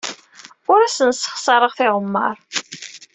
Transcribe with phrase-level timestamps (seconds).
[0.71, 2.37] Ur asen-ssexṣareɣ tiɣemmar.